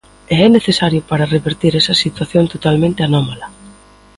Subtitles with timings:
[0.33, 3.47] E é necesario para reverter esa situación totalmente anómala.